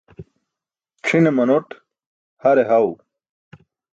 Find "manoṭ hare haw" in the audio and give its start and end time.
1.37-2.87